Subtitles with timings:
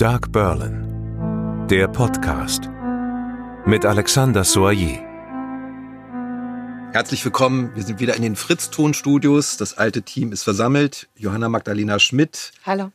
[0.00, 2.70] Dark Berlin, der Podcast
[3.66, 4.98] mit Alexander Soyer.
[6.94, 7.76] Herzlich willkommen.
[7.76, 9.58] Wir sind wieder in den Fritz-Ton-Studios.
[9.58, 11.06] Das alte Team ist versammelt.
[11.16, 12.52] Johanna Magdalena Schmidt.
[12.64, 12.92] Hallo.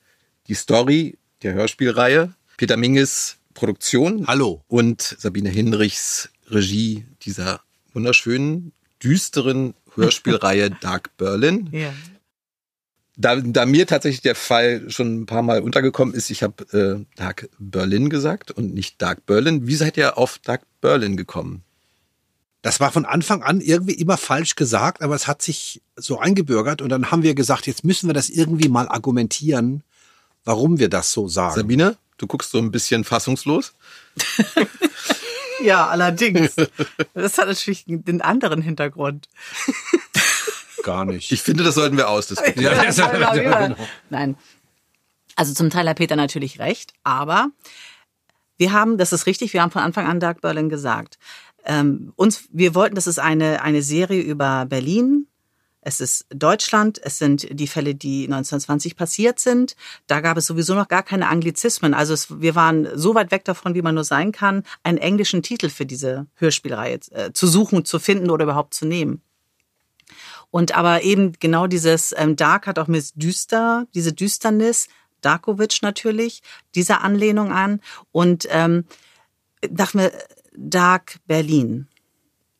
[0.47, 2.33] Die Story der Hörspielreihe.
[2.57, 4.25] Peter Minges Produktion.
[4.25, 4.63] Hallo.
[4.67, 7.61] Und Sabine Hinrichs Regie dieser
[7.93, 8.71] wunderschönen,
[9.03, 11.69] düsteren Hörspielreihe Dark Berlin.
[11.71, 11.93] Ja.
[13.18, 17.05] Da, da mir tatsächlich der Fall schon ein paar Mal untergekommen ist, ich habe äh,
[17.15, 19.68] Dark Berlin gesagt und nicht Dark Berlin.
[19.68, 21.64] Wie seid ihr auf Dark Berlin gekommen?
[22.61, 26.82] Das war von Anfang an irgendwie immer falsch gesagt, aber es hat sich so eingebürgert
[26.82, 29.83] und dann haben wir gesagt, jetzt müssen wir das irgendwie mal argumentieren,
[30.43, 31.55] warum wir das so sagen.
[31.55, 33.73] Sabine, du guckst so ein bisschen fassungslos.
[35.66, 36.55] Ja, allerdings.
[37.13, 39.27] Das hat natürlich einen anderen Hintergrund.
[40.86, 41.31] Gar nicht.
[41.31, 42.78] Ich finde, das sollten wir ausdiskutieren.
[42.78, 43.75] Ja, ja, genau.
[44.12, 44.38] Nein.
[45.36, 47.50] Also zum Teil hat Peter natürlich recht, aber
[48.58, 51.17] wir haben, das ist richtig, wir haben von Anfang an Dark Berlin gesagt.
[51.66, 55.25] Ähm, uns, wir wollten, das ist eine, eine Serie über Berlin.
[55.81, 59.75] Es ist Deutschland, es sind die Fälle, die 1920 passiert sind.
[60.05, 61.95] Da gab es sowieso noch gar keine Anglizismen.
[61.95, 65.42] Also es, wir waren so weit weg davon, wie man nur sein kann, einen englischen
[65.42, 69.23] Titel für diese Hörspielreihe äh, zu suchen, zu finden oder überhaupt zu nehmen.
[70.56, 74.88] Und aber eben genau dieses ähm, Dark hat auch mit Düster, diese Düsternis,
[75.20, 76.42] Darkovic natürlich,
[76.75, 77.81] diese Anlehnung an.
[78.14, 78.86] Und ähm,
[79.70, 80.14] dachte mir,
[80.56, 81.89] Dark Berlin.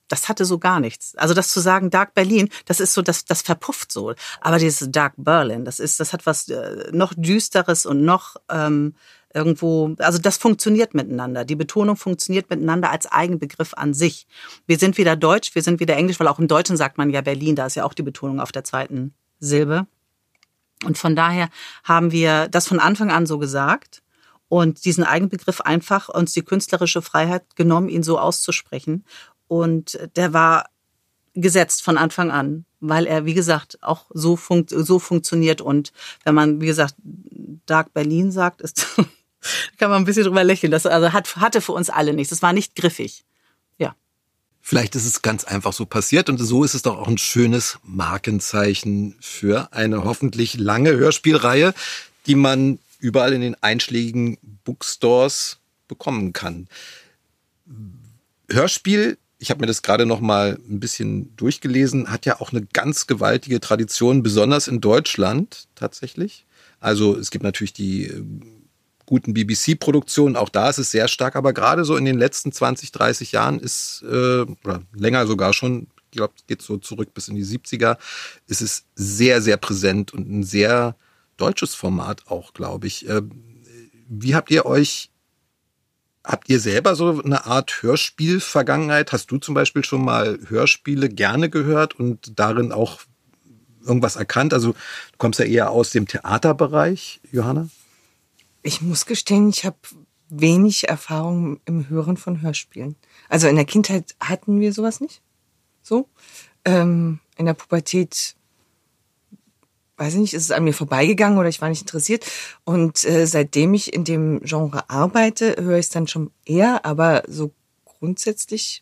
[0.10, 1.16] Das hatte so gar nichts.
[1.16, 4.14] Also das zu sagen Dark Berlin, das ist so, das, das verpufft so.
[4.42, 8.94] Aber dieses Dark Berlin, das ist, das hat was äh, noch düsteres und noch ähm,
[9.36, 11.44] irgendwo, also das funktioniert miteinander.
[11.44, 14.25] Die Betonung funktioniert miteinander als Eigenbegriff an sich.
[14.66, 17.22] Wir sind wieder Deutsch, wir sind wieder Englisch, weil auch im Deutschen sagt man ja
[17.22, 19.88] Berlin, da ist ja auch die Betonung auf der zweiten Silbe.
[20.86, 21.50] Und von daher
[21.83, 24.02] haben wir das von Anfang an so gesagt
[24.47, 29.03] und diesen Eigenbegriff einfach uns die künstlerische Freiheit genommen, ihn so auszusprechen.
[29.47, 30.70] Und der war
[31.33, 35.60] gesetzt von Anfang an, weil er, wie gesagt, auch so, funkt, so funktioniert.
[35.60, 35.92] Und
[36.23, 36.95] wenn man, wie gesagt,
[37.65, 38.87] Dark Berlin sagt, ist,
[39.78, 40.72] kann man ein bisschen drüber lächeln.
[40.72, 42.32] Das also hat, hatte für uns alle nichts.
[42.32, 43.23] Es war nicht griffig.
[43.78, 43.95] Ja.
[44.61, 47.80] Vielleicht ist es ganz einfach so passiert und so ist es doch auch ein schönes
[47.84, 51.73] Markenzeichen für eine hoffentlich lange Hörspielreihe,
[52.26, 56.67] die man überall in den einschlägigen Bookstores bekommen kann.
[58.50, 62.66] Hörspiel, ich habe mir das gerade noch mal ein bisschen durchgelesen, hat ja auch eine
[62.66, 66.45] ganz gewaltige Tradition, besonders in Deutschland tatsächlich.
[66.80, 68.23] Also es gibt natürlich die äh,
[69.05, 72.92] guten BBC-Produktionen, auch da ist es sehr stark, aber gerade so in den letzten 20,
[72.92, 77.27] 30 Jahren ist, äh, oder länger sogar schon, ich glaube, es geht so zurück bis
[77.27, 77.98] in die 70er,
[78.48, 80.95] ist es sehr, sehr präsent und ein sehr
[81.38, 83.08] deutsches Format auch, glaube ich.
[83.08, 83.21] Äh,
[84.08, 85.11] wie habt ihr euch,
[86.23, 89.11] habt ihr selber so eine Art Hörspiel-Vergangenheit?
[89.11, 93.02] Hast du zum Beispiel schon mal Hörspiele gerne gehört und darin auch
[93.86, 94.54] irgendwas erkannt?
[94.54, 97.70] Also du kommst ja eher aus dem Theaterbereich, Johanna.
[98.65, 99.77] Ich muss gestehen, ich habe
[100.27, 102.95] wenig Erfahrung im Hören von Hörspielen.
[103.30, 105.21] Also in der Kindheit hatten wir sowas nicht.
[105.83, 106.09] So.
[106.65, 108.36] Ähm, in der Pubertät,
[109.98, 112.25] weiß ich nicht, ist es an mir vorbeigegangen oder ich war nicht interessiert.
[112.64, 117.21] Und äh, seitdem ich in dem Genre arbeite, höre ich es dann schon eher, aber
[117.27, 118.81] so grundsätzlich,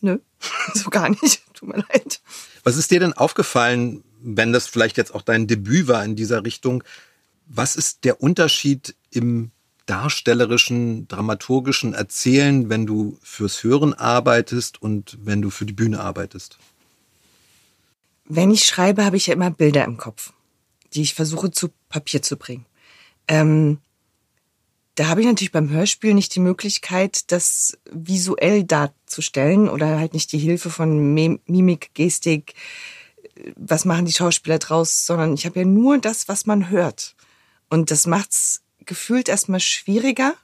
[0.00, 0.20] nö,
[0.72, 1.42] so gar nicht.
[1.52, 2.22] Tut mir leid.
[2.64, 6.46] Was ist dir denn aufgefallen, wenn das vielleicht jetzt auch dein Debüt war in dieser
[6.46, 6.82] Richtung?
[7.46, 9.50] Was ist der Unterschied im
[9.86, 16.58] darstellerischen, dramaturgischen Erzählen, wenn du fürs Hören arbeitest und wenn du für die Bühne arbeitest?
[18.24, 20.32] Wenn ich schreibe, habe ich ja immer Bilder im Kopf,
[20.94, 22.64] die ich versuche zu Papier zu bringen.
[23.28, 23.78] Ähm,
[24.94, 30.32] da habe ich natürlich beim Hörspiel nicht die Möglichkeit, das visuell darzustellen oder halt nicht
[30.32, 32.54] die Hilfe von Mimik, Gestik,
[33.56, 37.16] was machen die Schauspieler draus, sondern ich habe ja nur das, was man hört.
[37.70, 40.34] Und das macht's gefühlt erstmal schwieriger,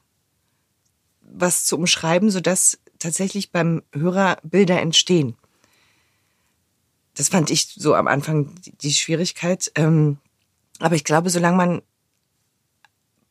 [1.21, 5.37] was zu umschreiben, sodass tatsächlich beim Hörer Bilder entstehen.
[7.15, 9.73] Das fand ich so am Anfang die Schwierigkeit.
[9.75, 10.19] Ähm,
[10.79, 11.83] aber ich glaube, solange man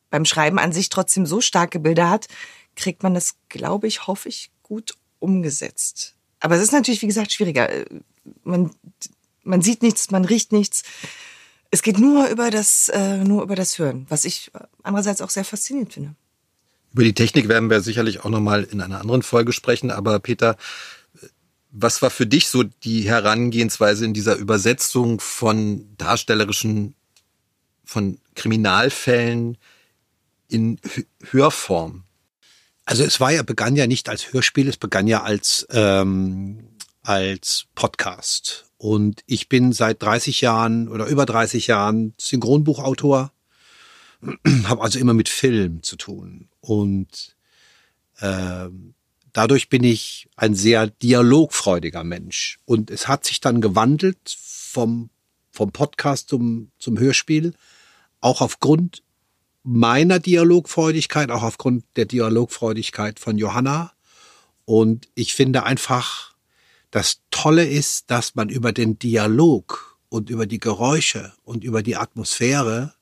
[0.10, 2.28] beim Schreiben an sich trotzdem so starke Bilder hat,
[2.76, 6.16] kriegt man das, glaube ich, hoffe ich, gut umgesetzt.
[6.40, 7.70] Aber es ist natürlich, wie gesagt, schwieriger.
[8.44, 8.72] Man,
[9.44, 10.84] man sieht nichts, man riecht nichts.
[11.70, 14.52] Es geht nur über das, äh, nur über das Hören, was ich
[14.84, 16.16] andererseits auch sehr faszinierend finde.
[16.94, 19.92] Über die Technik werden wir sicherlich auch nochmal in einer anderen Folge sprechen.
[19.92, 20.58] Aber Peter,
[21.72, 26.96] was war für dich so die Herangehensweise in dieser Übersetzung von darstellerischen,
[27.84, 29.58] von Kriminalfällen
[30.48, 30.80] in
[31.30, 32.04] Hörform?
[32.86, 36.70] Also es war ja, begann ja nicht als Hörspiel, es begann ja als, ähm,
[37.04, 38.67] als Podcast.
[38.78, 43.32] Und ich bin seit 30 Jahren oder über 30 Jahren Synchronbuchautor,
[44.66, 46.50] habe also immer mit Film zu tun.
[46.60, 47.36] Und
[48.22, 48.94] ähm,
[49.34, 52.60] dadurch bin ich ein sehr dialogfreudiger Mensch.
[52.66, 55.10] Und es hat sich dann gewandelt vom,
[55.52, 57.54] vom Podcast zum, zum Hörspiel,
[58.20, 59.04] auch aufgrund
[59.64, 63.92] meiner Dialogfreudigkeit, auch aufgrund der Dialogfreudigkeit von Johanna.
[64.66, 66.27] Und ich finde einfach,
[66.98, 71.96] das Tolle ist, dass man über den Dialog und über die Geräusche und über die
[71.96, 72.96] Atmosphäre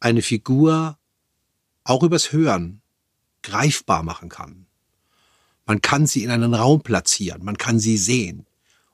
[0.00, 0.96] eine Figur
[1.82, 2.80] auch übers Hören
[3.42, 4.64] greifbar machen kann.
[5.66, 8.46] Man kann sie in einen Raum platzieren, man kann sie sehen.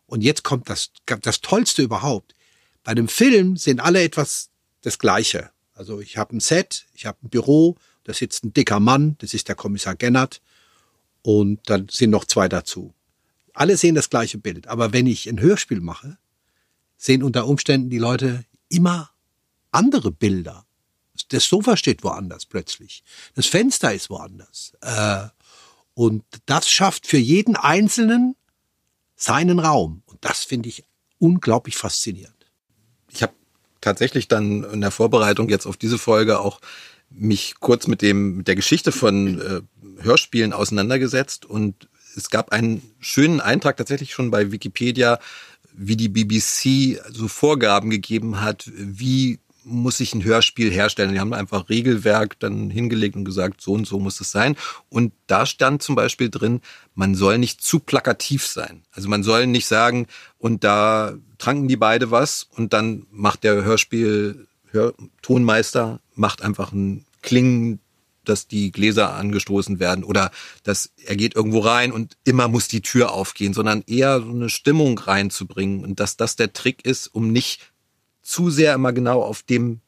[0.06, 0.90] Und jetzt kommt das,
[1.22, 2.34] das Tollste überhaupt.
[2.82, 5.52] Bei einem Film sind alle etwas das Gleiche.
[5.72, 9.34] Also ich habe ein Set, ich habe ein Büro, da sitzt ein dicker Mann, das
[9.34, 10.42] ist der Kommissar Gennert,
[11.22, 12.92] und dann sind noch zwei dazu.
[13.60, 14.68] Alle sehen das gleiche Bild.
[14.68, 16.16] Aber wenn ich ein Hörspiel mache,
[16.96, 19.10] sehen unter Umständen die Leute immer
[19.70, 20.64] andere Bilder.
[21.28, 23.04] Das Sofa steht woanders plötzlich.
[23.34, 24.72] Das Fenster ist woanders.
[24.80, 25.28] Äh,
[25.92, 28.34] und das schafft für jeden Einzelnen
[29.14, 30.04] seinen Raum.
[30.06, 30.84] Und das finde ich
[31.18, 32.46] unglaublich faszinierend.
[33.10, 33.34] Ich habe
[33.82, 36.62] tatsächlich dann in der Vorbereitung jetzt auf diese Folge auch
[37.10, 39.60] mich kurz mit dem mit der Geschichte von äh,
[40.02, 45.18] Hörspielen auseinandergesetzt und es gab einen schönen Eintrag tatsächlich schon bei Wikipedia,
[45.72, 51.12] wie die BBC so Vorgaben gegeben hat, wie muss sich ein Hörspiel herstellen.
[51.12, 54.56] Die haben einfach Regelwerk dann hingelegt und gesagt, so und so muss es sein.
[54.88, 56.60] Und da stand zum Beispiel drin,
[56.94, 58.82] man soll nicht zu plakativ sein.
[58.92, 60.06] Also man soll nicht sagen,
[60.38, 66.72] und da tranken die beide was und dann macht der Hörspiel, Hör Tonmeister, macht einfach
[66.72, 67.80] ein Klingen
[68.24, 70.30] dass die Gläser angestoßen werden oder
[70.62, 74.48] dass er geht irgendwo rein und immer muss die Tür aufgehen, sondern eher so eine
[74.48, 77.72] Stimmung reinzubringen und dass das der Trick ist, um nicht
[78.22, 79.80] zu sehr immer genau auf dem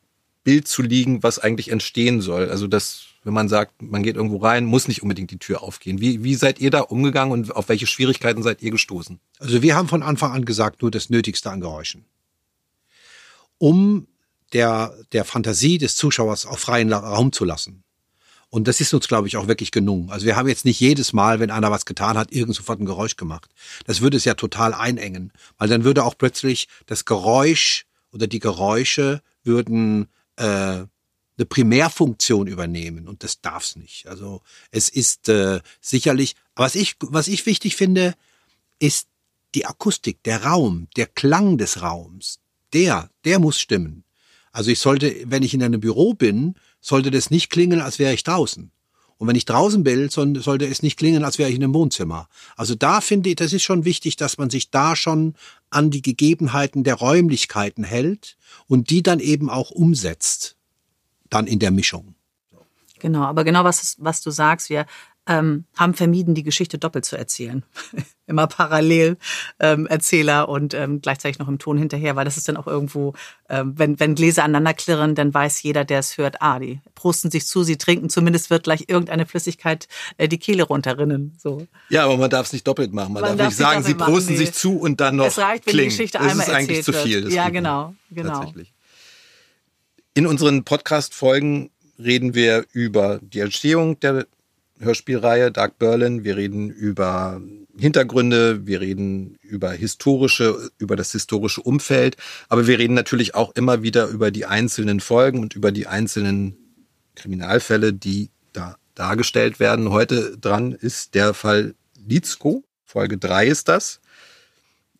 [0.44, 2.48] Bild zu liegen, was eigentlich entstehen soll.
[2.48, 6.00] Also dass, wenn man sagt, man geht irgendwo rein, muss nicht unbedingt die Tür aufgehen.
[6.00, 9.20] Wie, wie seid ihr da umgegangen und auf welche Schwierigkeiten seid ihr gestoßen?
[9.38, 12.04] Also wir haben von Anfang an gesagt, nur das Nötigste an Geräuschen.
[13.58, 14.08] Um
[14.52, 17.81] der, der Fantasie des Zuschauers auf freien Raum zu lassen.
[18.52, 20.10] Und das ist uns, glaube ich, auch wirklich gelungen.
[20.10, 22.84] Also wir haben jetzt nicht jedes Mal, wenn einer was getan hat, irgend sofort ein
[22.84, 23.48] Geräusch gemacht.
[23.86, 28.40] Das würde es ja total einengen, weil dann würde auch plötzlich das Geräusch oder die
[28.40, 34.06] Geräusche würden äh, eine Primärfunktion übernehmen und das darf's nicht.
[34.06, 38.12] Also es ist äh, sicherlich, was ich was ich wichtig finde,
[38.78, 39.08] ist
[39.54, 42.38] die Akustik, der Raum, der Klang des Raums.
[42.74, 44.04] Der, der muss stimmen.
[44.50, 48.12] Also ich sollte, wenn ich in einem Büro bin, sollte das nicht klingen, als wäre
[48.12, 48.70] ich draußen.
[49.16, 52.28] Und wenn ich draußen bin, sollte es nicht klingen, als wäre ich in einem Wohnzimmer.
[52.56, 55.36] Also da finde ich, das ist schon wichtig, dass man sich da schon
[55.70, 58.36] an die Gegebenheiten der Räumlichkeiten hält
[58.66, 60.56] und die dann eben auch umsetzt,
[61.30, 62.16] dann in der Mischung.
[62.98, 64.86] Genau, aber genau was, was du sagst, wir
[65.26, 67.62] ähm, haben vermieden, die Geschichte doppelt zu erzählen.
[68.26, 69.18] Immer parallel
[69.60, 73.14] ähm, Erzähler und ähm, gleichzeitig noch im Ton hinterher, weil das ist dann auch irgendwo,
[73.48, 77.30] ähm, wenn, wenn Gläser aneinander klirren, dann weiß jeder, der es hört, ah, die prosten
[77.30, 81.36] sich zu, sie trinken, zumindest wird gleich irgendeine Flüssigkeit äh, die Kehle runterrinnen.
[81.38, 81.66] So.
[81.88, 83.12] Ja, aber man darf es nicht doppelt machen.
[83.12, 85.26] Man, man darf, darf nicht sagen, sie prosten machen, sich zu und dann noch.
[85.26, 85.90] Es reicht, wenn klingen.
[85.90, 87.30] die Geschichte das einmal ist eigentlich zu viel.
[87.32, 88.52] Ja, genau, genau.
[90.14, 94.26] In unseren Podcast-Folgen reden wir über die Entstehung der
[94.82, 96.24] Hörspielreihe Dark Berlin.
[96.24, 97.40] Wir reden über
[97.78, 102.16] Hintergründe, wir reden über historische, über das historische Umfeld,
[102.48, 106.56] aber wir reden natürlich auch immer wieder über die einzelnen Folgen und über die einzelnen
[107.14, 109.90] Kriminalfälle, die da dargestellt werden.
[109.90, 111.74] Heute dran ist der Fall
[112.06, 112.64] Litzko.
[112.84, 114.00] Folge drei ist das.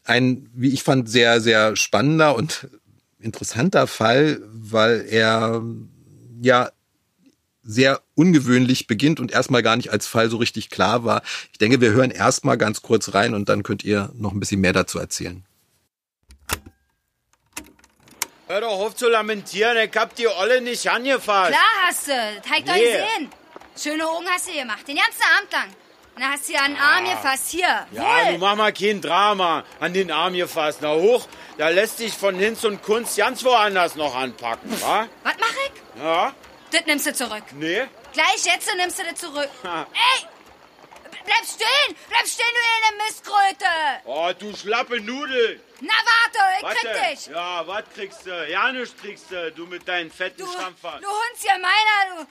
[0.05, 2.69] Ein, wie ich fand, sehr, sehr spannender und
[3.19, 5.63] interessanter Fall, weil er
[6.41, 6.71] ja
[7.63, 11.23] sehr ungewöhnlich beginnt und erstmal gar nicht als Fall so richtig klar war.
[11.53, 14.61] Ich denke, wir hören erstmal ganz kurz rein und dann könnt ihr noch ein bisschen
[14.61, 15.45] mehr dazu erzählen.
[18.49, 21.53] Hör doch auf zu lamentieren, ich hab die Olle nicht angefasst.
[21.53, 23.31] Klar hast du, das hab ich doch gesehen.
[23.81, 25.69] Schöne Augen hast du gemacht, den ganzen Abend lang.
[26.15, 27.87] Und dann hast du ja einen Arm gefasst, hier.
[27.93, 28.33] Ja, Wohl.
[28.35, 30.81] du mach mal kein Drama an den Arm gefasst.
[30.83, 31.27] Na hoch,
[31.57, 35.07] da lässt sich von Hinz und Kunst ganz woanders noch anpacken, wa?
[35.23, 36.03] Was mach ich?
[36.03, 36.35] Ja,
[36.73, 37.45] das nimmst du zurück.
[37.53, 37.87] Nee?
[38.13, 39.49] Gleich jetzt nimmst du das zurück.
[39.65, 40.27] Ey!
[41.25, 41.97] Bleib stehen!
[42.09, 43.65] Bleib stehen, du eine Mistkröte!
[44.05, 45.61] Oh, du schlappe Nudel!
[45.81, 46.79] Na warte, ich Warte.
[46.79, 47.27] krieg dich!
[47.29, 48.51] Ja, was kriegst du?
[48.51, 51.01] Ja, nichts kriegst du, du mit deinen fetten Du, Stampfern.
[51.01, 52.27] du Hunds hier meiner, du!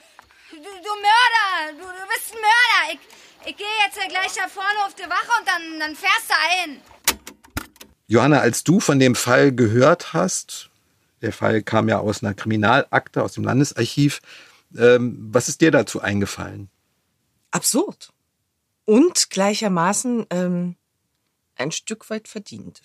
[0.56, 1.72] Du, du Mörder!
[1.72, 2.92] Du, du bist ein Mörder!
[2.92, 6.34] Ich, ich gehe jetzt gleich da vorne auf die Wache und dann, dann fährst du
[6.62, 6.82] ein.
[8.08, 10.68] Johanna, als du von dem Fall gehört hast,
[11.22, 14.20] der Fall kam ja aus einer Kriminalakte, aus dem Landesarchiv,
[14.76, 16.68] ähm, was ist dir dazu eingefallen?
[17.50, 18.12] Absurd.
[18.84, 20.76] Und gleichermaßen ähm,
[21.56, 22.82] ein Stück weit verdient.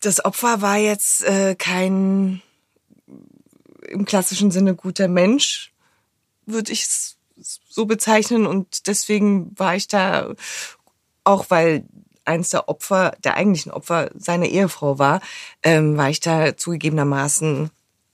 [0.00, 2.42] das Opfer war jetzt äh, kein
[3.88, 5.72] im klassischen Sinne guter Mensch,
[6.46, 7.16] würde ich es
[7.68, 8.46] so bezeichnen.
[8.46, 10.34] Und deswegen war ich da,
[11.24, 11.84] auch weil
[12.24, 15.20] eins der Opfer, der eigentlichen Opfer, seine Ehefrau war,
[15.62, 17.70] ähm, war ich da zugegebenermaßen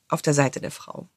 [0.08, 1.08] auf der Seite der Frau.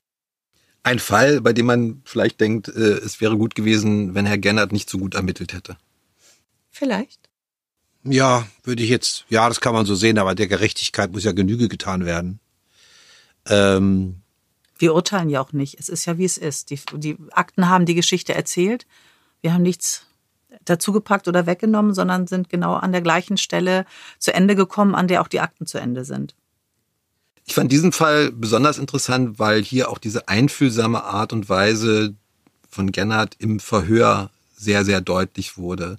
[0.84, 4.72] Ein Fall, bei dem man vielleicht denkt, äh, es wäre gut gewesen, wenn Herr Gennert
[4.72, 5.78] nicht so gut ermittelt hätte.
[6.72, 7.30] Vielleicht.
[8.04, 11.34] Ja, würde ich jetzt, ja, das kann man so sehen, aber der Gerechtigkeit muss ja
[11.34, 12.40] Genüge getan werden.
[13.48, 14.22] Ähm,
[14.78, 15.78] wir urteilen ja auch nicht.
[15.78, 16.70] Es ist ja, wie es ist.
[16.70, 18.88] Die, die Akten haben die Geschichte erzählt.
[19.42, 20.06] Wir haben nichts
[20.70, 23.86] dazugepackt oder weggenommen, sondern sind genau an der gleichen Stelle
[24.18, 26.36] zu Ende gekommen, an der auch die Akten zu Ende sind.
[27.46, 32.14] Ich fand diesen Fall besonders interessant, weil hier auch diese einfühlsame Art und Weise
[32.70, 35.98] von Gennard im Verhör sehr, sehr deutlich wurde,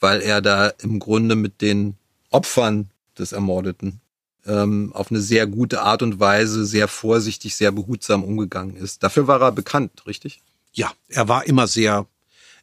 [0.00, 1.96] weil er da im Grunde mit den
[2.30, 4.00] Opfern des Ermordeten
[4.46, 9.02] ähm, auf eine sehr gute Art und Weise, sehr vorsichtig, sehr behutsam umgegangen ist.
[9.02, 10.40] Dafür war er bekannt, richtig?
[10.72, 12.06] Ja, er war immer sehr,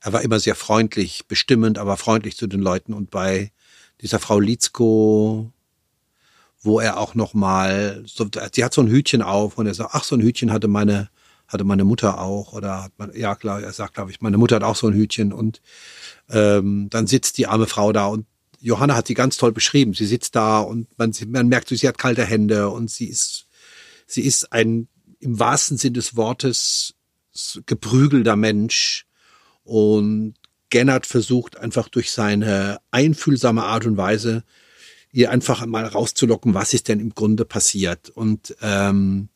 [0.02, 2.94] er war immer sehr freundlich, bestimmend, aber freundlich zu den Leuten.
[2.94, 3.52] Und bei
[4.02, 5.52] dieser Frau Litzko,
[6.62, 9.92] wo er auch noch mal, so, sie hat so ein Hütchen auf und er sagt,
[9.94, 11.10] ach, so ein Hütchen hatte meine,
[11.48, 14.58] hatte meine Mutter auch oder hat man, ja klar, er sagt, glaube ich, meine Mutter
[14.58, 15.62] hat auch so ein Hütchen und
[16.30, 18.26] ähm, dann sitzt die arme Frau da und
[18.62, 19.94] Johanna hat sie ganz toll beschrieben.
[19.94, 23.48] Sie sitzt da und man, man merkt, sie hat kalte Hände und sie ist,
[24.06, 24.88] sie ist ein
[25.22, 26.94] im wahrsten Sinn des Wortes
[27.66, 29.06] geprügelter Mensch.
[29.70, 30.34] Und
[30.72, 34.44] Gennard versucht einfach durch seine einfühlsame Art und Weise
[35.12, 38.10] ihr einfach mal rauszulocken, was ist denn im Grunde passiert.
[38.10, 39.30] Und ähm,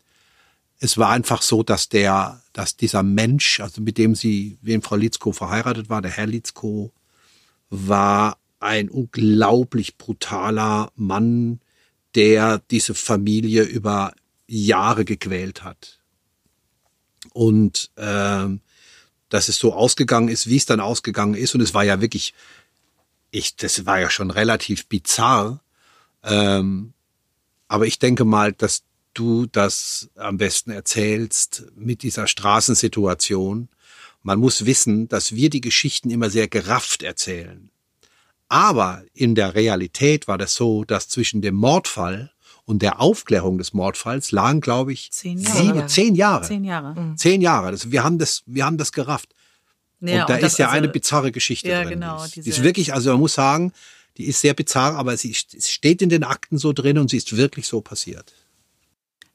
[0.79, 4.95] es war einfach so, dass der, dass dieser Mensch, also mit dem sie, wen Frau
[4.95, 6.91] Litzko verheiratet war, der Herr Litzko,
[7.69, 11.59] war ein unglaublich brutaler Mann,
[12.15, 14.13] der diese Familie über
[14.47, 15.99] Jahre gequält hat.
[17.33, 18.61] Und ähm,
[19.33, 22.35] dass es so ausgegangen ist, wie es dann ausgegangen ist, und es war ja wirklich,
[23.31, 25.59] ich, das war ja schon relativ bizarr.
[26.23, 26.93] Ähm,
[27.67, 28.83] aber ich denke mal, dass
[29.15, 33.69] du das am besten erzählst mit dieser Straßensituation.
[34.21, 37.71] Man muss wissen, dass wir die Geschichten immer sehr gerafft erzählen.
[38.49, 42.32] Aber in der Realität war das so, dass zwischen dem Mordfall
[42.65, 45.57] und der Aufklärung des Mordfalls lagen, glaube ich, zehn Jahre.
[45.57, 46.45] Sieben, zehn Jahre.
[46.45, 46.99] Zehn Jahre.
[46.99, 47.17] Mhm.
[47.17, 47.71] Zehn Jahre.
[47.71, 49.33] Das, wir haben das, wir haben das gerafft.
[49.99, 51.99] Ja, und da und ist ja also, eine bizarre Geschichte ja, drin.
[51.99, 53.73] Genau, die, ist, die ist wirklich, also man muss sagen,
[54.17, 57.35] die ist sehr bizarr, aber sie steht in den Akten so drin und sie ist
[57.35, 58.33] wirklich so passiert.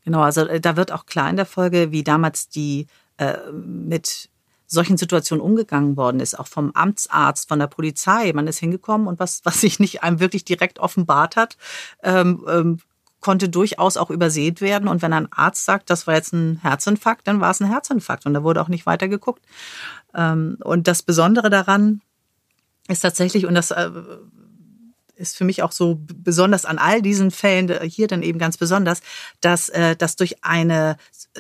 [0.05, 4.31] Genau, also äh, da wird auch klar in der Folge, wie damals die äh, mit
[4.67, 8.33] solchen Situationen umgegangen worden ist, auch vom Amtsarzt, von der Polizei.
[8.35, 11.57] Man ist hingekommen und was, was sich nicht einem wirklich direkt offenbart hat,
[12.03, 12.81] ähm, ähm,
[13.21, 14.89] konnte durchaus auch übersehen werden.
[14.89, 18.27] Und wenn ein Arzt sagt, das war jetzt ein Herzinfarkt, dann war es ein Herzinfarkt
[18.27, 19.45] und da wurde auch nicht weiter geguckt.
[20.15, 22.01] Ähm, und das Besondere daran
[22.89, 23.91] ist tatsächlich, und das äh,
[25.17, 29.03] ist für mich auch so besonders an all diesen Fällen hier dann eben ganz besonders,
[29.41, 30.97] dass äh, das durch eine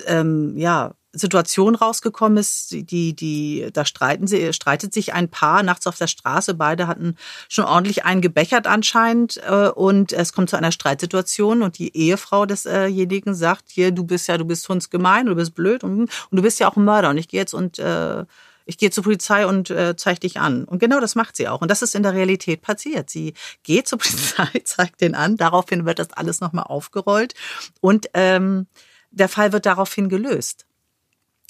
[0.06, 5.86] ähm, ja Situation rausgekommen ist, die, die, da streiten sie, streitet sich ein Paar nachts
[5.86, 6.54] auf der Straße.
[6.54, 7.16] Beide hatten
[7.48, 12.44] schon ordentlich einen gebechert anscheinend äh, und es kommt zu einer Streitsituation und die Ehefrau
[12.44, 16.42] desjenigen sagt, hier, du bist ja, du bist hundsgemein, du bist blöd und, und du
[16.42, 18.24] bist ja auch ein Mörder und ich gehe jetzt und äh,
[18.66, 20.64] ich gehe zur Polizei und äh, zeige dich an.
[20.64, 21.62] Und genau das macht sie auch.
[21.62, 23.08] Und das ist in der Realität passiert.
[23.08, 27.32] Sie geht zur Polizei, zeigt den an, daraufhin wird das alles nochmal aufgerollt
[27.80, 28.66] und ähm,
[29.10, 30.67] der Fall wird daraufhin gelöst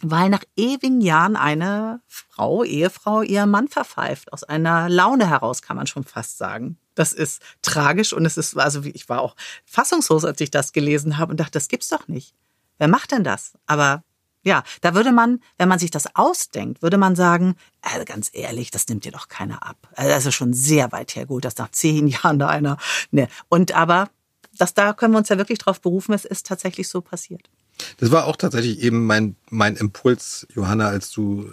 [0.03, 4.33] weil nach ewigen Jahren eine Frau, Ehefrau, ihren Mann verpfeift.
[4.33, 6.79] Aus einer Laune heraus, kann man schon fast sagen.
[6.95, 11.19] Das ist tragisch und es ist, also ich war auch fassungslos, als ich das gelesen
[11.19, 12.35] habe und dachte, das gibt's doch nicht.
[12.79, 13.53] Wer macht denn das?
[13.67, 14.05] Aber
[14.43, 18.71] ja, da würde man, wenn man sich das ausdenkt, würde man sagen, also ganz ehrlich,
[18.71, 19.77] das nimmt dir doch keiner ab.
[19.97, 22.79] Also das ist schon sehr weit hergeholt, dass nach zehn Jahren da einer,
[23.11, 23.29] ne.
[23.49, 24.11] Und aber,
[24.57, 27.51] das, da können wir uns ja wirklich drauf berufen, es ist tatsächlich so passiert.
[27.99, 31.53] Das war auch tatsächlich eben mein, mein Impuls, Johanna, als du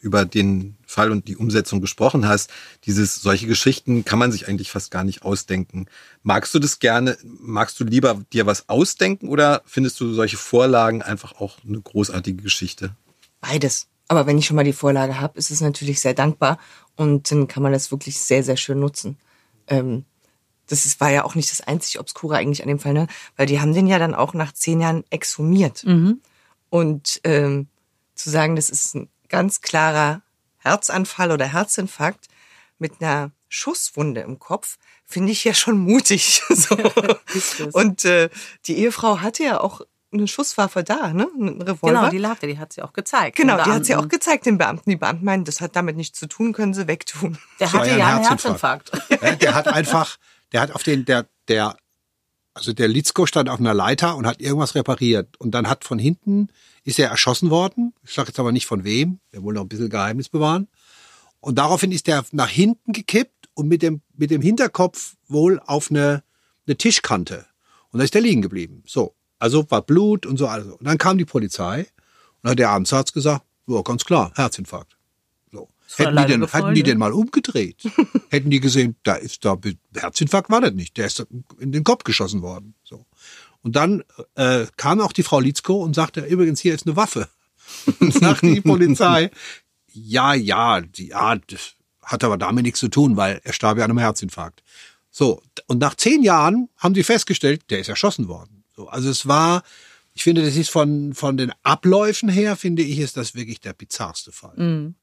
[0.00, 2.50] über den Fall und die Umsetzung gesprochen hast,
[2.84, 5.86] dieses, solche Geschichten kann man sich eigentlich fast gar nicht ausdenken.
[6.22, 11.02] Magst du das gerne, magst du lieber dir was ausdenken oder findest du solche Vorlagen
[11.02, 12.96] einfach auch eine großartige Geschichte?
[13.40, 13.88] Beides.
[14.08, 16.58] Aber wenn ich schon mal die Vorlage habe, ist es natürlich sehr dankbar
[16.96, 19.18] und dann kann man das wirklich sehr, sehr schön nutzen.
[19.68, 20.04] Ähm,
[20.70, 23.06] das ist, war ja auch nicht das einzig Obskure eigentlich an dem Fall, ne?
[23.36, 25.84] weil die haben den ja dann auch nach zehn Jahren exhumiert.
[26.70, 27.68] Und ähm,
[28.14, 30.22] zu sagen, das ist ein ganz klarer
[30.58, 32.28] Herzanfall oder Herzinfarkt
[32.78, 36.42] mit einer Schusswunde im Kopf, finde ich ja schon mutig.
[36.48, 36.76] so.
[37.72, 38.30] Und äh,
[38.66, 39.80] die Ehefrau hatte ja auch
[40.12, 41.28] eine Schusswaffe da, ne?
[41.38, 42.00] Ein Revolver.
[42.00, 43.36] Genau, die lag da, die hat sie auch gezeigt.
[43.36, 44.90] Genau, die hat sie auch gezeigt, den Beamten.
[44.90, 47.38] Die Beamten meinen, das hat damit nichts zu tun, können sie wegtun.
[47.60, 48.92] Der hatte ja ein ja einen Herzinfarkt.
[48.92, 49.42] Herzinfarkt.
[49.42, 50.16] Der hat einfach,
[50.52, 51.76] der hat auf den, der, der,
[52.54, 55.36] also der Litzko stand auf einer Leiter und hat irgendwas repariert.
[55.38, 56.48] Und dann hat von hinten,
[56.84, 57.94] ist er erschossen worden.
[58.04, 59.20] Ich sage jetzt aber nicht von wem.
[59.32, 60.68] Der will noch ein bisschen Geheimnis bewahren.
[61.40, 65.90] Und daraufhin ist der nach hinten gekippt und mit dem, mit dem Hinterkopf wohl auf
[65.90, 66.22] eine,
[66.66, 67.46] eine Tischkante.
[67.90, 68.82] Und da ist der liegen geblieben.
[68.86, 69.14] So.
[69.38, 70.66] Also war Blut und so alles.
[70.66, 71.86] Und dann kam die Polizei
[72.42, 74.99] und hat der Arztarzt gesagt, ja, ganz klar, Herzinfarkt.
[75.96, 76.88] Hätten die, alleine den, gefallen, hätten die ne?
[76.88, 77.82] den mal umgedreht,
[78.30, 79.56] hätten die gesehen, da ist da
[79.96, 81.26] Herzinfarkt war das nicht, der ist
[81.58, 82.74] in den Kopf geschossen worden.
[82.84, 83.06] So.
[83.62, 84.04] Und dann
[84.36, 87.28] äh, kam auch die Frau Litzko und sagte, übrigens, hier ist eine Waffe.
[88.00, 89.30] Und sagte die Polizei,
[89.92, 93.84] ja, ja, die, ja, das hat aber damit nichts zu tun, weil er starb ja
[93.84, 94.64] an einem Herzinfarkt.
[95.10, 98.64] So, und nach zehn Jahren haben sie festgestellt, der ist erschossen worden.
[98.74, 99.62] So, also es war,
[100.14, 103.72] ich finde, das ist von, von den Abläufen her, finde ich, ist das wirklich der
[103.72, 104.56] bizarrste Fall.
[104.56, 104.94] Mhm.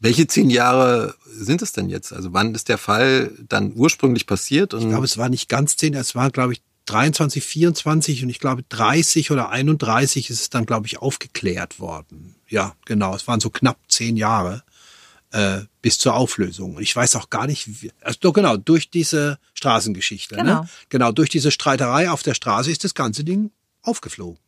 [0.00, 2.12] Welche zehn Jahre sind es denn jetzt?
[2.12, 4.74] Also wann ist der Fall dann ursprünglich passiert?
[4.74, 8.30] Und Ich glaube, es war nicht ganz zehn, es war, glaube ich, 23, 24 und
[8.30, 12.36] ich glaube 30 oder 31 ist es dann, glaube ich, aufgeklärt worden.
[12.48, 13.14] Ja, genau.
[13.14, 14.62] Es waren so knapp zehn Jahre
[15.32, 16.76] äh, bis zur Auflösung.
[16.76, 20.36] Und ich weiß auch gar nicht, wie, also doch, genau, durch diese Straßengeschichte.
[20.36, 20.62] Genau.
[20.62, 20.68] Ne?
[20.88, 23.50] Genau, durch diese Streiterei auf der Straße ist das ganze Ding
[23.82, 24.38] aufgeflogen.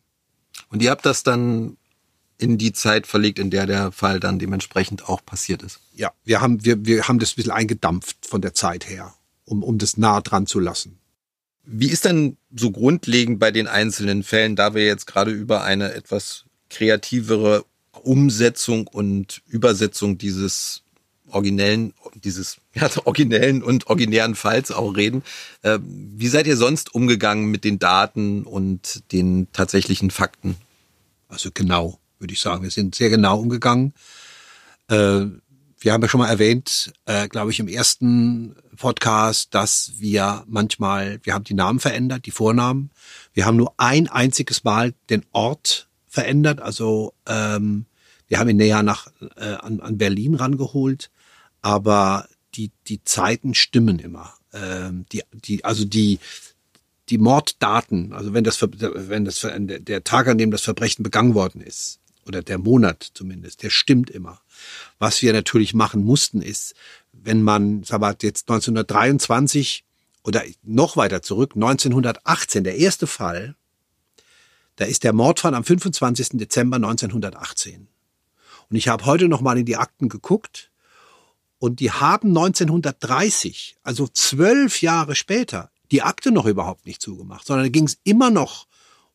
[0.69, 1.77] Und ihr habt das dann
[2.41, 5.79] in die Zeit verlegt, in der der Fall dann dementsprechend auch passiert ist.
[5.93, 9.13] Ja, wir haben, wir, wir haben das ein bisschen eingedampft von der Zeit her,
[9.45, 10.97] um, um das nah dran zu lassen.
[11.63, 15.93] Wie ist denn so grundlegend bei den einzelnen Fällen, da wir jetzt gerade über eine
[15.93, 17.63] etwas kreativere
[18.01, 20.81] Umsetzung und Übersetzung dieses
[21.27, 25.21] originellen, dieses ja, originellen und originären Falls auch reden.
[25.61, 30.55] Äh, wie seid ihr sonst umgegangen mit den Daten und den tatsächlichen Fakten?
[31.27, 32.63] Also genau, würde ich sagen.
[32.63, 33.93] Wir sind sehr genau umgegangen.
[34.87, 35.25] Äh,
[35.83, 41.19] wir haben ja schon mal erwähnt, äh, glaube ich, im ersten Podcast, dass wir manchmal,
[41.23, 42.91] wir haben die Namen verändert, die Vornamen.
[43.33, 46.61] Wir haben nur ein einziges Mal den Ort verändert.
[46.61, 47.85] Also ähm,
[48.27, 49.07] wir haben ihn näher nach
[49.37, 51.09] äh, an, an Berlin rangeholt,
[51.61, 54.33] aber die die Zeiten stimmen immer.
[54.53, 56.19] Ähm, die die also die
[57.09, 61.61] die Morddaten, also wenn das wenn das der Tag, an dem das Verbrechen begangen worden
[61.61, 64.41] ist oder der Monat zumindest, der stimmt immer.
[64.99, 66.75] Was wir natürlich machen mussten ist,
[67.11, 69.83] wenn man, sag mal, jetzt 1923
[70.23, 73.55] oder noch weiter zurück, 1918, der erste Fall,
[74.75, 76.29] da ist der Mordfall am 25.
[76.33, 77.87] Dezember 1918.
[78.69, 80.71] Und ich habe heute noch mal in die Akten geguckt
[81.59, 87.65] und die haben 1930, also zwölf Jahre später, die Akte noch überhaupt nicht zugemacht, sondern
[87.65, 88.67] da ging es immer noch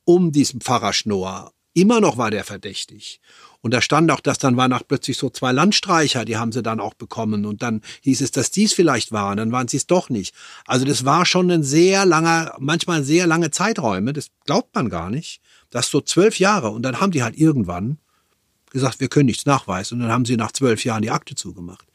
[0.05, 1.53] um diesen Pfarrer Schnoor.
[1.77, 3.21] Immer noch war der verdächtig.
[3.61, 6.63] Und da stand auch, dass dann waren auch plötzlich so zwei Landstreicher, die haben sie
[6.63, 7.45] dann auch bekommen.
[7.45, 10.35] Und dann hieß es, dass dies vielleicht waren, dann waren sie es doch nicht.
[10.65, 15.11] Also das war schon ein sehr langer, manchmal sehr lange Zeiträume, das glaubt man gar
[15.11, 15.43] nicht.
[15.69, 16.71] Das so zwölf Jahre.
[16.71, 17.99] Und dann haben die halt irgendwann
[18.71, 19.97] gesagt, wir können nichts nachweisen.
[19.97, 21.87] Und dann haben sie nach zwölf Jahren die Akte zugemacht.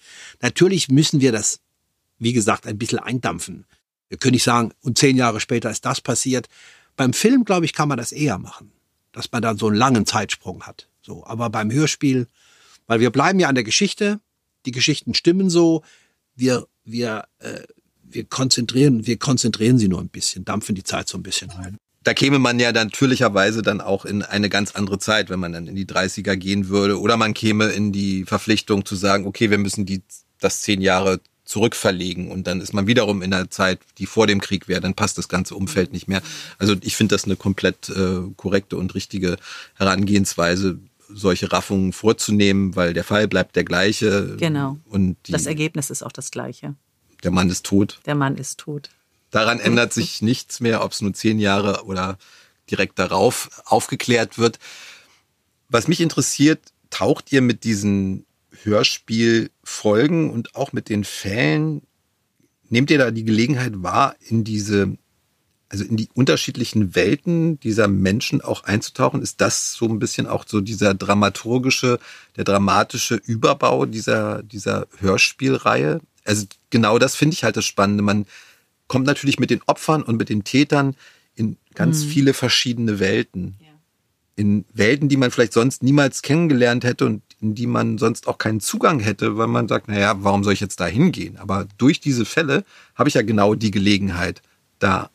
[0.41, 1.59] Natürlich müssen wir das,
[2.19, 3.65] wie gesagt, ein bisschen eindampfen.
[4.09, 6.49] Wir können nicht sagen, und zehn Jahre später ist das passiert.
[6.97, 8.71] Beim Film, glaube ich, kann man das eher machen,
[9.11, 10.87] dass man dann so einen langen Zeitsprung hat.
[11.01, 12.27] So, aber beim Hörspiel,
[12.87, 14.19] weil wir bleiben ja an der Geschichte,
[14.65, 15.83] die Geschichten stimmen so,
[16.35, 17.61] wir, wir, äh,
[18.03, 21.77] wir konzentrieren, wir konzentrieren sie nur ein bisschen, dampfen die Zeit so ein bisschen ein.
[22.03, 25.53] Da käme man ja dann natürlicherweise dann auch in eine ganz andere Zeit, wenn man
[25.53, 26.99] dann in die 30er gehen würde.
[26.99, 30.01] Oder man käme in die Verpflichtung zu sagen, okay, wir müssen die,
[30.39, 31.19] das zehn Jahre
[31.51, 34.95] zurückverlegen und dann ist man wiederum in der Zeit, die vor dem Krieg wäre, dann
[34.95, 36.21] passt das ganze Umfeld nicht mehr.
[36.57, 39.35] Also ich finde das eine komplett äh, korrekte und richtige
[39.75, 44.37] Herangehensweise, solche Raffungen vorzunehmen, weil der Fall bleibt der gleiche.
[44.37, 44.77] Genau.
[44.85, 46.75] Und die, Das Ergebnis ist auch das gleiche.
[47.23, 47.99] der Mann ist tot.
[48.05, 48.89] Der Mann ist tot.
[49.29, 52.17] Daran ändert sich nichts mehr, ob es nur zehn Jahre oder
[52.69, 54.57] direkt darauf aufgeklärt wird.
[55.67, 56.59] Was mich interessiert,
[56.89, 58.25] taucht ihr mit diesen
[58.63, 61.81] Hörspielfolgen und auch mit den Fällen,
[62.69, 64.97] nehmt ihr da die Gelegenheit wahr, in diese,
[65.69, 69.21] also in die unterschiedlichen Welten dieser Menschen auch einzutauchen?
[69.21, 71.99] Ist das so ein bisschen auch so dieser dramaturgische,
[72.35, 75.99] der dramatische Überbau dieser, dieser Hörspielreihe?
[76.23, 78.03] Also genau das finde ich halt das Spannende.
[78.03, 78.25] Man
[78.87, 80.95] kommt natürlich mit den Opfern und mit den Tätern
[81.35, 82.09] in ganz mhm.
[82.09, 83.55] viele verschiedene Welten.
[83.59, 83.70] Ja.
[84.41, 88.39] In Welten, die man vielleicht sonst niemals kennengelernt hätte und in die man sonst auch
[88.39, 91.37] keinen Zugang hätte, weil man sagt, naja, warum soll ich jetzt da hingehen?
[91.37, 94.41] Aber durch diese Fälle habe ich ja genau die Gelegenheit,
[94.79, 95.11] da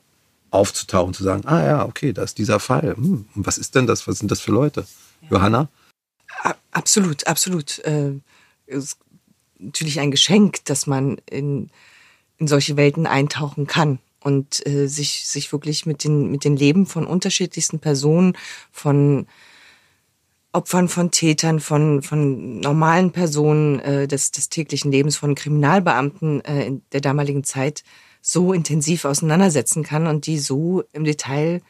[0.51, 2.95] aufzutauchen, zu sagen, ah ja, okay, da ist dieser Fall.
[2.97, 4.07] Hm, und was ist denn das?
[4.07, 4.87] Was sind das für Leute?
[5.23, 5.29] Ja.
[5.33, 5.69] Johanna?
[6.71, 7.81] Absolut, absolut.
[7.81, 8.13] Äh,
[8.67, 8.99] ist
[9.59, 11.71] natürlich ein Geschenk, dass man in,
[12.39, 16.87] in solche Welten eintauchen kann und äh, sich, sich wirklich mit den, mit den Leben
[16.87, 18.37] von unterschiedlichsten Personen,
[18.73, 19.29] von
[20.51, 26.67] Opfern von Tätern, von, von normalen Personen äh, des, des täglichen Lebens, von Kriminalbeamten äh,
[26.67, 27.85] in der damaligen Zeit
[28.21, 31.63] so intensiv auseinandersetzen kann und die so im Detail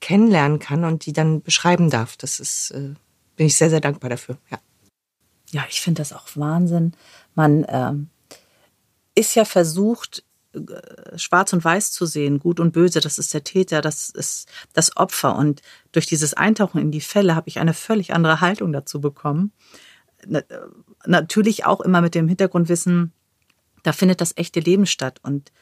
[0.00, 2.18] kennenlernen kann und die dann beschreiben darf.
[2.18, 2.94] Das ist, äh,
[3.36, 4.36] bin ich sehr, sehr dankbar dafür.
[4.50, 4.58] Ja,
[5.52, 6.92] ja ich finde das auch Wahnsinn.
[7.34, 8.10] Man ähm,
[9.14, 10.24] ist ja versucht,
[11.16, 14.96] schwarz und weiß zu sehen, gut und böse, das ist der Täter, das ist das
[14.96, 15.36] Opfer.
[15.36, 15.62] Und
[15.92, 19.52] durch dieses Eintauchen in die Fälle habe ich eine völlig andere Haltung dazu bekommen.
[21.06, 23.12] Natürlich auch immer mit dem Hintergrundwissen,
[23.82, 25.20] da findet das echte Leben statt.
[25.22, 25.52] Und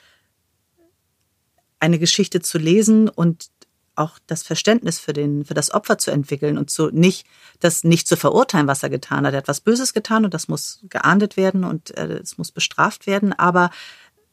[1.78, 3.50] eine Geschichte zu lesen und
[3.96, 7.26] auch das Verständnis für den, für das Opfer zu entwickeln und zu nicht,
[7.58, 9.34] das nicht zu verurteilen, was er getan hat.
[9.34, 13.06] Er hat was Böses getan und das muss geahndet werden und äh, es muss bestraft
[13.06, 13.32] werden.
[13.32, 13.70] Aber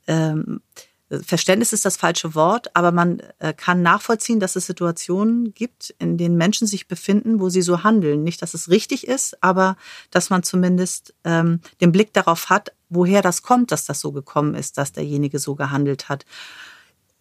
[0.08, 0.62] ähm,
[1.10, 6.18] Verständnis ist das falsche Wort, aber man äh, kann nachvollziehen, dass es Situationen gibt, in
[6.18, 8.24] denen Menschen sich befinden, wo sie so handeln.
[8.24, 9.78] Nicht, dass es richtig ist, aber
[10.12, 14.54] dass man zumindest ähm, den Blick darauf hat, woher das kommt, dass das so gekommen
[14.54, 16.26] ist, dass derjenige so gehandelt hat.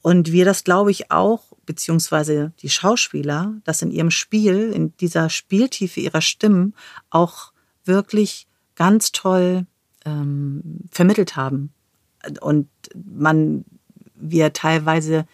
[0.03, 5.31] Und wir das, glaube ich, auch, beziehungsweise die Schauspieler, das in ihrem Spiel, in dieser
[5.31, 6.75] Spieltiefe ihrer Stimmen
[7.11, 7.53] auch
[7.85, 9.67] wirklich ganz toll
[10.05, 11.73] ähm, vermittelt haben
[12.41, 13.65] und man,
[14.15, 15.27] wir teilweise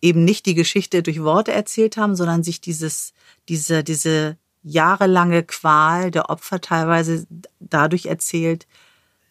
[0.00, 3.14] eben nicht die Geschichte durch Worte erzählt haben, sondern sich dieses,
[3.48, 7.26] diese, diese jahrelange Qual der Opfer teilweise
[7.60, 8.66] dadurch erzählt,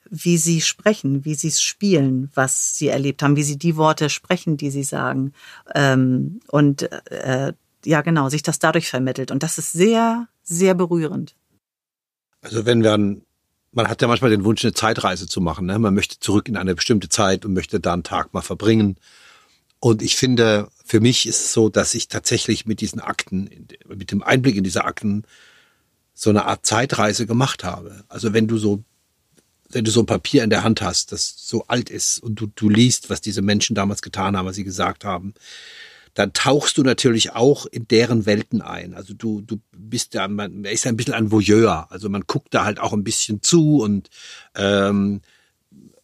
[0.10, 4.10] wie sie sprechen, wie sie es spielen, was sie erlebt haben, wie sie die Worte
[4.10, 5.34] sprechen, die sie sagen.
[5.74, 7.54] Ähm, und äh,
[7.86, 9.32] ja, genau, sich das dadurch vermittelt.
[9.32, 11.36] Und das ist sehr, sehr berührend.
[12.42, 13.24] Also wenn wir an
[13.74, 15.66] man hat ja manchmal den Wunsch, eine Zeitreise zu machen.
[15.66, 15.78] Ne?
[15.80, 18.98] Man möchte zurück in eine bestimmte Zeit und möchte da einen Tag mal verbringen.
[19.80, 24.12] Und ich finde, für mich ist es so, dass ich tatsächlich mit diesen Akten, mit
[24.12, 25.24] dem Einblick in diese Akten,
[26.14, 28.04] so eine Art Zeitreise gemacht habe.
[28.08, 28.84] Also wenn du so,
[29.70, 32.48] wenn du so ein Papier in der Hand hast, das so alt ist und du,
[32.56, 35.34] du liest, was diese Menschen damals getan haben, was sie gesagt haben,
[36.14, 38.94] dann tauchst du natürlich auch in deren Welten ein.
[38.94, 41.88] Also du, du bist ja, man ist ja ein bisschen ein Voyeur.
[41.90, 44.10] Also man guckt da halt auch ein bisschen zu und
[44.56, 45.22] ähm,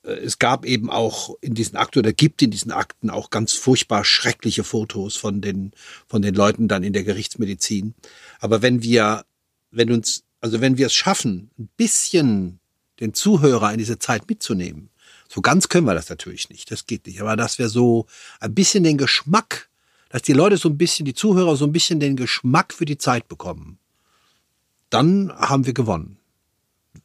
[0.02, 4.04] es gab eben auch in diesen Akten oder gibt in diesen Akten auch ganz furchtbar
[4.06, 5.72] schreckliche Fotos von den,
[6.08, 7.94] von den Leuten dann in der Gerichtsmedizin.
[8.40, 9.26] Aber wenn wir,
[9.72, 12.60] wenn uns, also wenn wir es schaffen, ein bisschen
[13.00, 14.90] den Zuhörer in diese Zeit mitzunehmen,
[15.28, 18.08] so ganz können wir das natürlich nicht, das geht nicht, aber dass wir so
[18.40, 19.70] ein bisschen den Geschmack
[20.10, 22.98] dass die Leute so ein bisschen, die Zuhörer so ein bisschen den Geschmack für die
[22.98, 23.78] Zeit bekommen,
[24.90, 26.18] dann haben wir gewonnen.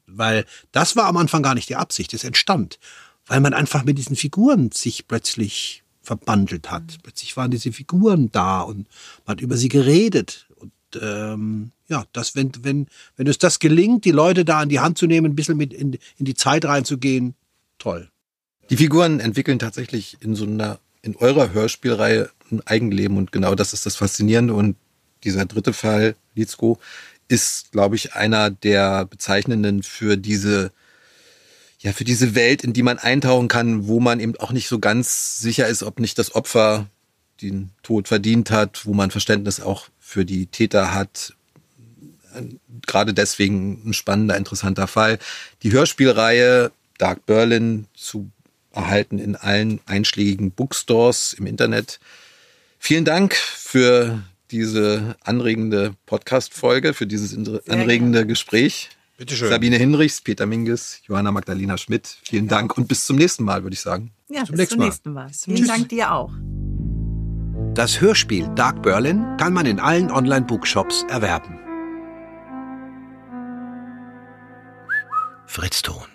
[0.06, 2.78] Weil das war am Anfang gar nicht die Absicht, es entstand,
[3.26, 6.82] weil man einfach mit diesen Figuren sich plötzlich verbandelt hat.
[6.82, 7.02] Mhm.
[7.02, 8.88] Plötzlich waren diese Figuren da und
[9.26, 10.46] man hat über sie geredet.
[10.56, 12.86] Und ähm, ja, das, wenn, wenn,
[13.16, 15.72] wenn es das gelingt, die Leute da an die Hand zu nehmen, ein bisschen mit
[15.72, 17.34] in, in die Zeit reinzugehen,
[17.78, 18.10] toll.
[18.70, 23.72] Die Figuren entwickeln tatsächlich in so einer in eurer Hörspielreihe ein Eigenleben und genau das
[23.72, 24.54] ist das Faszinierende.
[24.54, 24.76] Und
[25.24, 26.78] dieser dritte Fall, Litzko,
[27.28, 30.70] ist, glaube ich, einer der bezeichnenden für diese,
[31.78, 34.78] ja, für diese Welt, in die man eintauchen kann, wo man eben auch nicht so
[34.78, 36.86] ganz sicher ist, ob nicht das Opfer
[37.40, 41.34] den Tod verdient hat, wo man Verständnis auch für die Täter hat.
[42.86, 45.18] Gerade deswegen ein spannender, interessanter Fall.
[45.62, 48.30] Die Hörspielreihe Dark Berlin zu
[48.72, 52.00] erhalten in allen einschlägigen Bookstores im Internet.
[52.86, 57.34] Vielen Dank für diese anregende Podcast-Folge, für dieses
[57.66, 58.26] anregende.
[58.26, 58.90] Gespräch.
[59.16, 59.48] Bitte schön.
[59.48, 62.18] Sabine Hinrichs, Peter Minges, Johanna Magdalena Schmidt.
[62.24, 62.50] Vielen ja.
[62.50, 64.12] Dank und bis zum nächsten Mal, würde ich sagen.
[64.28, 65.24] Ja, bis zum, bis nächsten, zum nächsten Mal.
[65.24, 65.32] Mal.
[65.32, 65.66] Vielen Tschüss.
[65.68, 66.30] Dank dir auch.
[67.72, 71.58] Das Hörspiel Dark Berlin kann man in allen Online-Bookshops erwerben.
[75.46, 76.13] Fritz Ton.